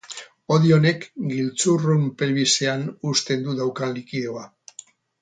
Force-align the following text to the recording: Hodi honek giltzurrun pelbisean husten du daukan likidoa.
Hodi 0.53 0.71
honek 0.77 1.05
giltzurrun 1.33 2.09
pelbisean 2.23 2.89
husten 3.13 3.49
du 3.49 3.57
daukan 3.63 3.97
likidoa. 4.01 4.47